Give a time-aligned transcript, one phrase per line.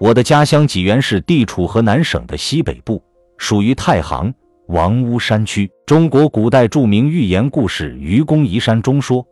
[0.00, 3.04] 我的家乡济源市地处河南省的西北部，
[3.36, 4.32] 属于太行
[4.68, 5.70] 王屋山区。
[5.84, 9.22] 中国古代著名寓言故事《愚公移山》中说：“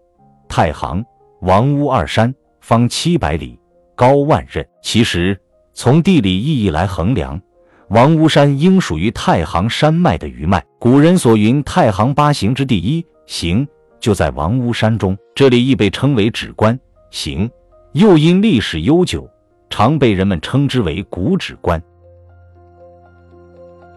[0.46, 1.02] 太行
[1.40, 3.58] 王屋二山，方七百里，
[3.96, 5.40] 高万仞。”其实，
[5.72, 7.40] 从地理意义来衡量，
[7.88, 10.62] 王屋山应属于太行山脉的余脉。
[10.78, 13.66] 古人所云太行八行之第一行
[13.98, 16.78] 就在王屋山中，这里亦被称为止关
[17.10, 17.50] 行，
[17.92, 19.26] 又因历史悠久。
[19.70, 21.82] 常被人们称之为古止关。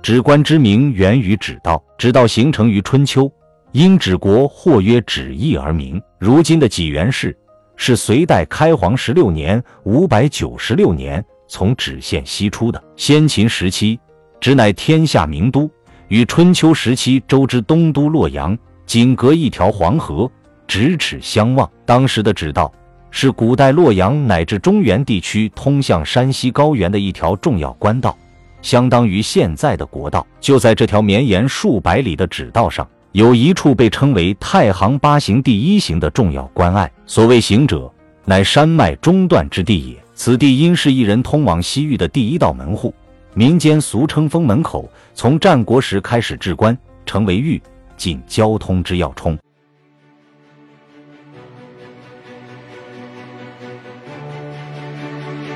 [0.02, 3.32] 止关之名源于止道，指道形成于春秋，
[3.72, 6.02] 因止国或曰止邑而名。
[6.18, 7.38] 如今的济源市
[7.76, 12.84] 是隋代开皇十六年（五百九十六年）从止县西出的。
[12.96, 14.00] 先秦时期，
[14.40, 15.70] 指乃天下名都，
[16.08, 20.30] 与春秋时期周之东都洛阳仅隔一条黄河，
[20.68, 21.70] 咫尺相望。
[21.86, 22.74] 当时的止道。
[23.12, 28.18] 是古代洛阳乃至中原地区通向山西高原的一条重要官道，
[28.62, 30.26] 相当于现在的国道。
[30.40, 36.90] 就在这条绵延数百里的直道上，有一处被称为太行八行第一行的重要关隘。
[37.06, 37.92] 所谓行者，
[38.24, 39.98] 乃山脉中断之地也。
[40.14, 42.94] 此地因是一人通往西域的第一道门户，
[43.34, 44.90] 民间俗称封门口。
[45.14, 47.62] 从战国时开始置关，成为域
[47.98, 49.38] 进交通之要冲。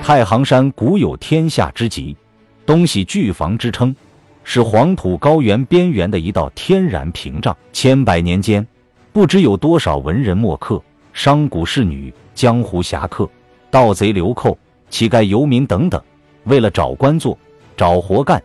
[0.07, 2.15] 太行山古有天下之极、
[2.63, 3.95] 东西俱防之称，
[4.43, 7.57] 是黄土高原边缘的一道天然屏障。
[7.73, 8.63] 千百年间，
[9.11, 10.79] 不知有多少文人墨客、
[11.11, 13.27] 商贾仕女、江湖侠客、
[13.71, 14.55] 盗贼流寇、
[14.91, 15.99] 乞丐游民等等，
[16.43, 17.35] 为了找官做、
[17.75, 18.39] 找活干、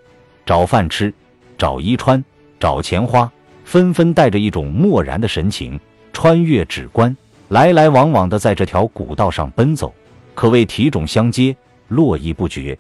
[0.47, 1.13] 找饭吃、
[1.59, 2.25] 找衣穿、
[2.59, 3.31] 找钱花，
[3.65, 5.79] 纷纷带着一种漠然的神情，
[6.15, 7.15] 穿越纸关，
[7.49, 9.93] 来来往往的在这条古道上奔走。
[10.41, 11.55] 可谓体种相接，
[11.89, 12.79] 络绎不绝。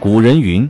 [0.00, 0.68] 古人云：“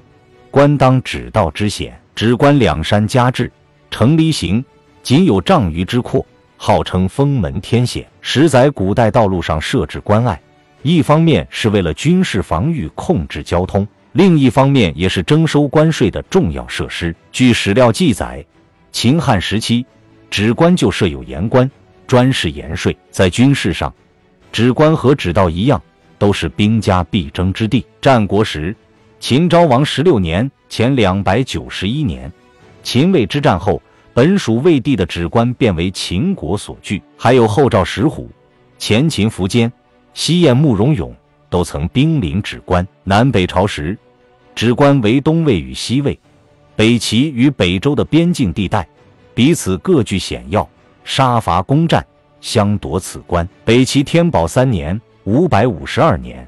[0.53, 3.51] 关当指道之险，指关两山夹峙，
[3.91, 4.63] 城离行，
[5.03, 6.27] 仅有丈余之阔，
[6.59, 10.39] 号称封门天险。”实载古代道路上设置关隘，
[10.83, 17.17] 一方面是为了军事防御、控制交通，另一方面也是征收关税的重要设施。
[17.33, 18.45] 据史料记载，
[18.93, 19.87] 秦汉时期，
[20.29, 21.71] 止关就设有盐关，
[22.07, 22.95] 专事盐税。
[23.11, 23.95] 在军事上，
[24.57, 25.83] 止关和止道一样，
[26.17, 27.85] 都是兵家必争之地。
[28.01, 28.75] 战国时，
[29.21, 32.33] 秦昭王十六年（前两百九十一年），
[32.83, 33.83] 秦魏之战后，
[34.15, 37.03] 本属魏地的止关变为秦国所据。
[37.19, 38.31] 还有后赵石虎、
[38.79, 39.71] 前秦苻坚、
[40.15, 41.15] 西燕慕容永
[41.51, 42.89] 都曾兵临止关。
[43.05, 43.99] 南北朝时，
[44.55, 46.19] 止关为东魏与西魏、
[46.75, 48.89] 北齐与北周的边境地带，
[49.35, 50.67] 彼此各据险要，
[51.05, 52.03] 杀伐攻战。
[52.47, 53.47] 相夺此关。
[53.65, 56.47] 北齐天宝三年（五百五十二年），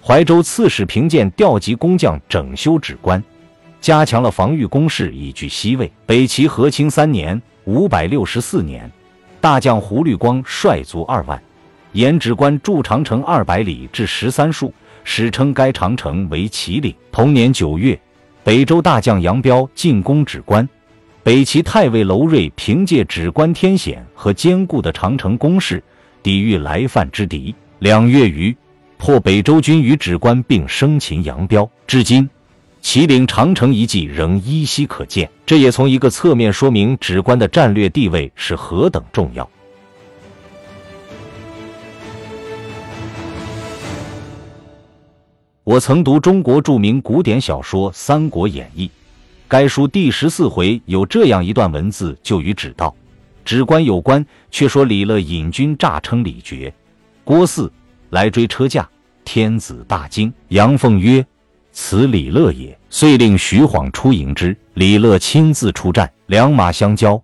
[0.00, 3.20] 怀州刺史平鉴调集工匠整修止关，
[3.80, 5.90] 加强了防御工事，以拒西魏。
[6.06, 8.88] 北齐和亲三年（五百六十四年），
[9.40, 11.42] 大将胡律光率卒二万，
[11.94, 14.70] 沿止关筑长城二百里至十三戍，
[15.02, 16.94] 史称该长城为祁岭。
[17.10, 17.98] 同年九月，
[18.44, 20.66] 北周大将杨彪进攻止关。
[21.22, 25.82] 北齐太尉娄睿凭借止关天险和坚固的长城工事，
[26.22, 28.56] 抵御来犯之敌，两月余
[28.96, 31.70] 破北周军于止关，并生擒杨彪。
[31.86, 32.28] 至今，
[32.80, 35.30] 祁岭长城遗迹仍依稀可见。
[35.44, 39.48] 这也从一个侧面说明止关的战略地位是何等重要。
[45.64, 48.86] 我曾读中国著名古典小说《三国演义》。
[49.50, 52.94] 该书第十四回有这样一段文字，就与止道、
[53.44, 56.72] 止关有关，却说李乐引军诈称李傕、
[57.24, 57.68] 郭汜
[58.10, 58.88] 来追车驾，
[59.24, 60.32] 天子大惊。
[60.50, 61.26] 杨奉曰
[61.74, 64.56] ：“此李乐也。”遂令徐晃出迎之。
[64.74, 67.20] 李乐亲自出战，两马相交，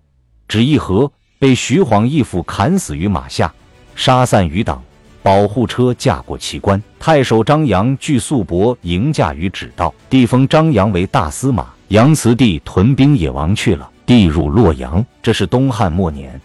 [0.49, 3.53] 只一合，被徐晃义父砍死于马下，
[3.95, 4.83] 杀散余党，
[5.23, 6.83] 保护车驾过祁关。
[6.99, 11.69] 太守张扬据素帛迎驾于止道，地封张扬为大司马。
[11.89, 15.03] 杨慈帝屯兵也亡去了，帝入洛阳。
[15.23, 16.39] 这是东汉末年，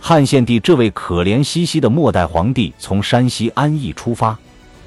[0.00, 4.34] 汉献帝这位可怜兮兮的末代皇帝从山西安邑出发，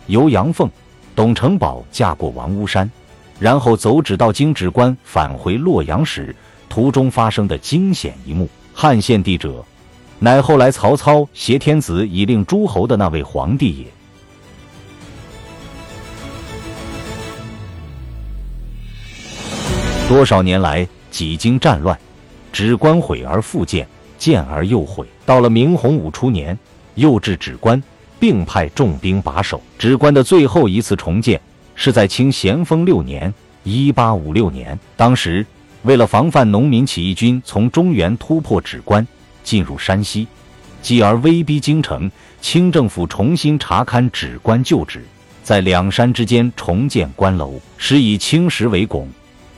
[0.07, 0.67] 由杨凤、
[1.15, 2.89] 董承宝驾过王屋山，
[3.38, 6.35] 然后走止道经止关返回洛阳时，
[6.67, 8.50] 途中发生的惊险一幕。
[8.73, 9.63] 汉献帝者，
[10.17, 13.85] 乃后来曹操挟天子以令诸侯的那位皇帝也。
[20.09, 21.95] 多少年来，几经战乱，
[22.51, 25.06] 止关毁而复建，建而又毁。
[25.23, 26.57] 到了明洪武初年，
[26.95, 27.79] 又置止关，
[28.19, 29.61] 并派重兵把守。
[29.77, 31.39] 直关的最后一次重建
[31.75, 33.31] 是在清咸丰六年
[33.63, 35.45] （一八五六年），当时
[35.83, 39.07] 为了防范农民起义军从中原突破直关
[39.44, 40.25] 进入山西，
[40.81, 42.09] 继而威逼京城，
[42.41, 45.05] 清政府重新查勘直关旧址，
[45.44, 49.07] 在两山之间重建关楼，施以青石为拱，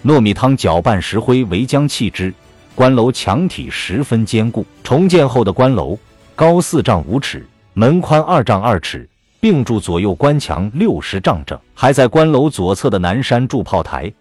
[0.04, 2.34] 糯米汤搅拌石灰为浆砌之。
[2.74, 4.66] 关楼墙体十分坚固。
[4.84, 5.98] 重建后的关楼
[6.36, 9.08] 高四丈五尺，门宽二丈二尺，
[9.40, 11.60] 并筑左右关墙六十丈整。
[11.74, 14.12] 还在关楼左侧的南山筑炮台，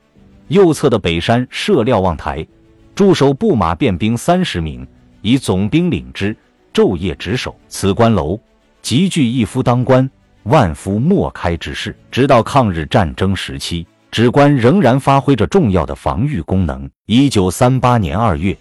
[0.48, 2.46] 右侧的北山设瞭望台，
[2.94, 4.86] 驻守步马便兵三十名，
[5.22, 6.36] 以总兵领之，
[6.74, 7.54] 昼夜值守。
[7.68, 8.38] 此关楼
[8.82, 10.10] 极具一夫当关，
[10.42, 11.96] 万夫莫开之势。
[12.10, 13.86] 直到抗日战争时期。
[14.10, 16.88] 直关仍然发挥着重要的防御功能。
[17.06, 18.56] 一九三八年二月，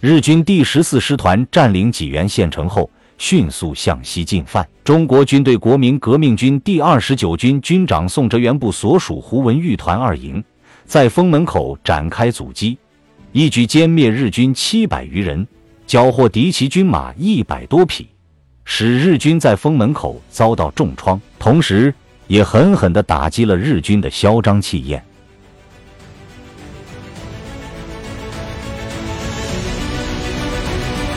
[0.00, 4.66] 日军第十四师团占领济源县城后，迅速向西进犯。
[4.84, 10.42] 中国军队国民革命军第二十九军军长宋哲元部所属胡文玉团二营，
[10.84, 12.76] 在封门口展开阻击，
[13.32, 15.46] 一举歼灭日军七百余人，
[15.86, 18.06] 缴获敌骑军马一百多匹，
[18.64, 21.18] 使日军在封门口遭到重创。
[21.38, 21.94] 同时，
[22.30, 25.04] 也狠狠地打击了日军的嚣张气焰。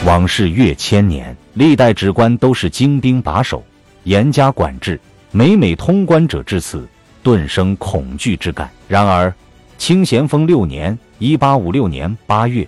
[0.08, 3.64] 往事越千年，历代直关都是精兵把守，
[4.06, 5.00] 严加管制。
[5.32, 6.88] 每每通关者至此，
[7.22, 8.68] 顿生恐惧之感。
[8.88, 9.32] 然而，
[9.78, 12.68] 清咸丰六年（一八五六年）八月，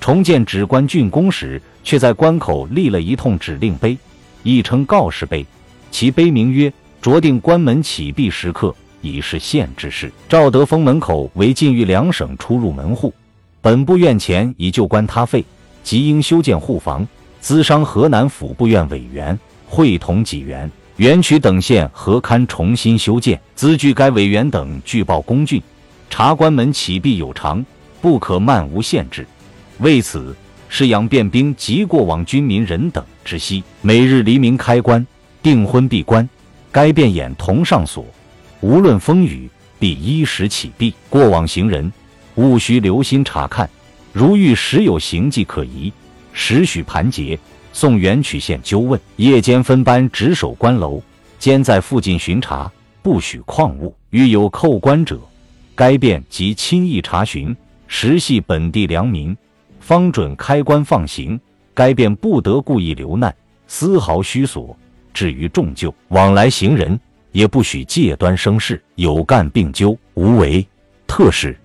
[0.00, 3.96] 重建直关竣工时，却在关口立了一通指令碑，
[4.42, 5.46] 亦称告示碑。
[5.92, 6.72] 其碑名曰。
[7.04, 10.10] 酌定关门启闭时刻，已是县之事。
[10.26, 13.12] 赵德峰门口为晋豫两省出入门户，
[13.60, 15.44] 本部院前已旧关塌废，
[15.82, 17.06] 即应修建护房。
[17.42, 23.38] 资商河南府部院委员会同济源、垣曲等县合勘重新修建。
[23.54, 25.62] 资据该委员等据报公郡，
[26.08, 27.62] 查关门启闭有常，
[28.00, 29.26] 不可漫无限制。
[29.80, 30.34] 为此，
[30.70, 35.06] 是养便兵及过往军民人等之息，每日黎明开关，
[35.42, 36.26] 订婚闭关。
[36.74, 38.04] 该便眼同上锁，
[38.60, 39.48] 无论风雨，
[39.78, 40.92] 必依时启闭。
[41.08, 41.92] 过往行人
[42.34, 43.70] 务须留心查看，
[44.12, 45.92] 如遇时有行迹可疑，
[46.32, 47.38] 时许盘结，
[47.72, 49.00] 送原曲县纠问。
[49.14, 51.00] 夜间分班值守关楼，
[51.38, 52.68] 兼在附近巡查，
[53.02, 53.94] 不许旷物。
[54.10, 55.20] 遇有扣关者，
[55.76, 57.56] 该便即亲意查询，
[57.86, 59.36] 实系本地良民，
[59.78, 61.40] 方准开关放行。
[61.72, 63.32] 该便不得故意留难，
[63.68, 64.76] 丝毫虚索。
[65.14, 67.00] 至于重旧往来行人，
[67.32, 70.66] 也不许借端生事，有干并纠，无为
[71.06, 71.56] 特使。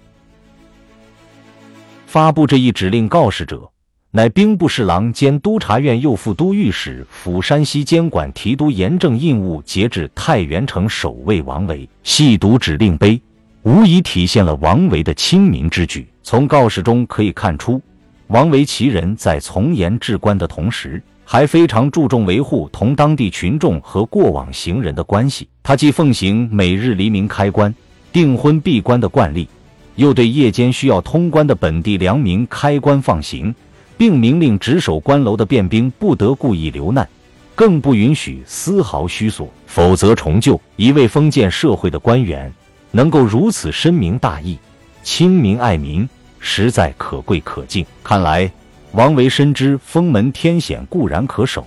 [2.05, 3.69] 发布这一指令告示者，
[4.11, 11.87] 乃兵部侍郎兼督察院右副都御史、府山西监管提督严正印务节制太原城守卫王维。
[12.03, 13.21] 细读指令碑，
[13.61, 16.07] 无疑体现了王维的亲民之举。
[16.23, 17.79] 从告示中可以看出，
[18.27, 21.01] 王维其人在从严治官的同时。
[21.31, 25.47] 还非常注重维护同当地群众和过往行人的关系。
[25.61, 27.71] 他既奉行每日黎明开关、
[28.11, 29.47] 订婚闭关的惯例，
[29.95, 33.53] 又对夜间需要通关的本地良民开关放行，
[33.95, 37.07] 并明令值守关楼的便兵不得故意留难，
[37.53, 40.59] 更不允许丝毫虚索，否则重就。
[40.77, 42.51] 一位封建社会的官员
[42.89, 44.57] 能够如此深明大义、
[45.03, 47.85] 亲民爱民，实在可贵可敬。
[48.03, 48.51] 看来。
[48.93, 51.65] 王维深知封门天险固然可守，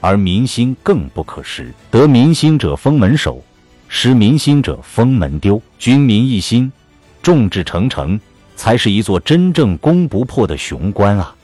[0.00, 1.70] 而民心更不可失。
[1.90, 3.44] 得民心者封门守，
[3.88, 5.60] 失民心者封门丢。
[5.78, 6.72] 军民一心，
[7.20, 8.18] 众志成城，
[8.56, 11.34] 才是一座真正攻不破的雄关啊！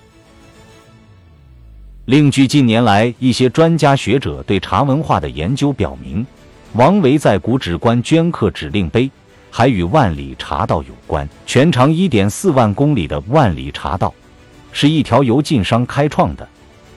[2.07, 6.27] 另据近年来一些专家学者对茶文化的研究表明，
[6.73, 9.11] 王维在古址关镌刻指令碑，
[9.51, 11.29] 还与万里茶道有关。
[11.45, 14.15] 全长一点四万公里的万里茶道。
[14.73, 16.49] 是一条由晋商开创的，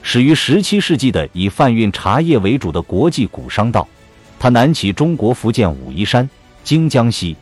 [0.02, 3.88] 始于十七世纪的以贩运茶叶为主的国际古商道。
[4.40, 6.30] 它南起中国福建武夷山，
[6.64, 7.36] 经江西、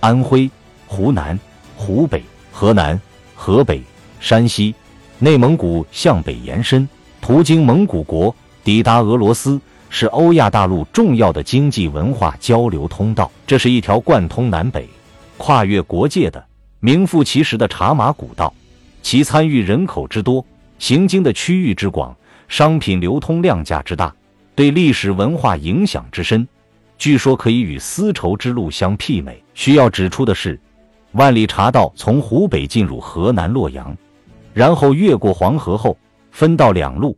[0.00, 0.50] 安徽、
[0.86, 1.38] 湖南、
[1.76, 2.98] 湖北、河南、
[3.34, 3.82] 河北、
[4.20, 4.74] 山西、
[5.18, 6.88] 内蒙古向北延伸，
[7.20, 13.30] 途经蒙古国，抵达俄罗斯，是欧亚大陆重要的经济文化交流通道。
[13.46, 14.88] 这是一条贯通南北、
[15.36, 16.42] 跨越国界的
[16.80, 18.52] 名副其实的茶马古道。
[19.06, 20.44] 其参与人口之多，
[20.80, 22.12] 行经的区域之广，
[22.48, 24.12] 商品流通量价之大，
[24.56, 26.44] 对历史文化影响之深，
[26.98, 29.40] 据说可以与丝绸之路相媲美。
[29.54, 30.58] 需要指出的是，
[31.12, 33.96] 万里茶道从湖北进入河南洛阳，
[34.52, 35.96] 然后越过黄河后
[36.32, 37.16] 分道两路，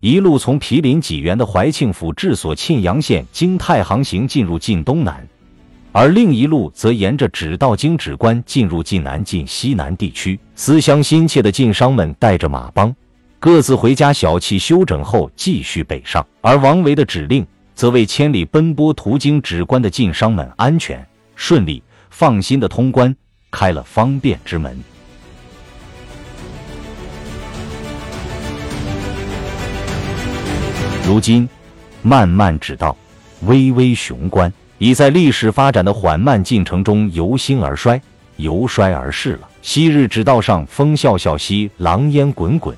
[0.00, 5.24] 一路从毗邻济源的怀庆府治所沁阳县经太行行进入晋东南，
[5.92, 10.38] 而另一路则沿着指道经指关进入晋南晋西南地区。
[10.54, 12.94] 思乡心切的晋商们带着马帮，
[13.38, 16.24] 各自回家小憩休整后继续北上。
[16.40, 21.04] 而王维的指令，则为千里奔波途经指关的晋商们安全
[21.34, 23.14] 顺利、放心的通关
[23.50, 24.78] 开了方便之门。
[31.06, 31.48] 如今，
[32.02, 32.94] 漫漫指道，
[33.46, 38.00] 巍巍雄关，已在历史发展的缓慢进程中由兴而衰，
[38.36, 39.48] 由衰而逝了。
[39.60, 42.76] 昔日指道上风萧萧兮，狼烟滚滚，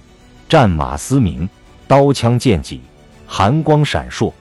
[0.49, 1.47] 战马嘶鸣，
[1.87, 2.81] 刀枪剑戟，
[3.27, 4.33] 寒光闪烁，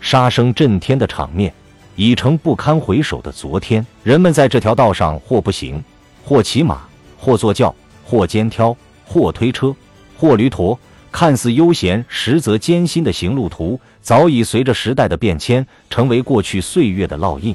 [0.00, 1.52] 杀声震天的场面，
[1.96, 3.84] 已成不堪回首的昨天。
[4.04, 5.82] 人们在这条道上，或步行，
[6.24, 6.82] 或骑马，
[7.18, 9.74] 或坐轿，或肩挑，或推车，
[10.16, 10.78] 或驴驮。
[11.10, 17.54] 看似悠闲，实则艰辛的行路图，早已随着时代的变迁，成为过去岁月的烙印。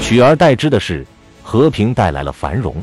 [0.00, 1.04] 取而代之的是，
[1.42, 2.76] 和平带来了繁荣，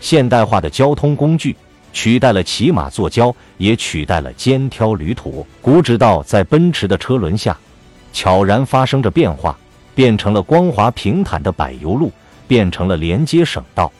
[0.00, 1.56] 现代化的交通工具
[1.92, 5.46] 取代了骑马坐轿，也取代了肩挑驴驮。
[5.62, 7.56] 古指道在奔驰的车轮下，
[8.12, 9.56] 悄然发生着变化，
[9.94, 12.12] 变成了光滑平坦的柏油路。
[12.46, 13.92] 变成了连接省道、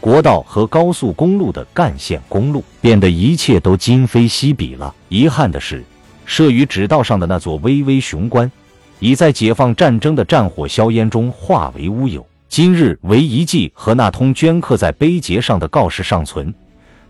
[0.00, 4.94] 国道和高速公路的干线公路，变得一切都今非昔比了。
[5.08, 5.84] 遗憾的是，
[6.24, 8.50] 设于指道上的那座巍巍雄关，
[8.98, 12.26] 已在解放战争的战火硝烟中化为乌有。
[12.48, 16.52] 今日唯遗迹和那通镌刻在碑碣上的告示尚存，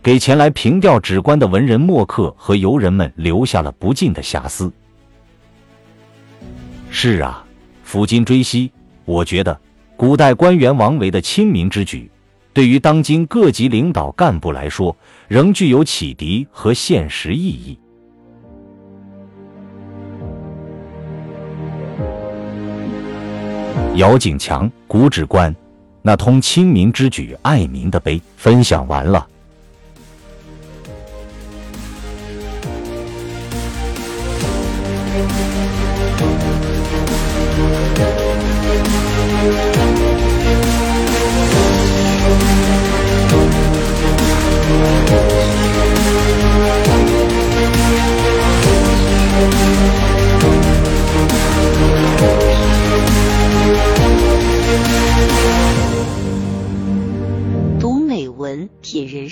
[0.03, 4.71] 给前来凭吊指关的文人墨客和游人们留下了不尽的遐思。
[6.91, 7.45] 是啊，
[7.89, 8.71] 抚今追昔，
[9.05, 9.59] 我觉得。
[10.01, 12.11] 古代官员王维的亲民之举，
[12.55, 14.97] 对于当今各级领导干部来说，
[15.29, 17.79] 仍具有启迪和现实意义。
[23.97, 25.55] 姚景强古指官，
[26.01, 29.29] 那通亲民之举爱民的碑，分享完了。